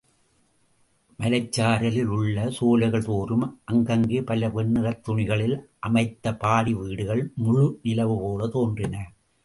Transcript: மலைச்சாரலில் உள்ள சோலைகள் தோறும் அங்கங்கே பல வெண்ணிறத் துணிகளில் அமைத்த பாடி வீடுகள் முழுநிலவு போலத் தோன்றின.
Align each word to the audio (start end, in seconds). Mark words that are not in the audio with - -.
மலைச்சாரலில் 1.19 2.09
உள்ள 2.15 2.45
சோலைகள் 2.49 3.05
தோறும் 3.05 3.45
அங்கங்கே 3.65 4.23
பல 4.23 4.49
வெண்ணிறத் 4.49 5.03
துணிகளில் 5.09 5.55
அமைத்த 5.79 6.35
பாடி 6.35 6.73
வீடுகள் 6.73 7.23
முழுநிலவு 7.43 8.17
போலத் 8.19 8.51
தோன்றின. 8.51 8.95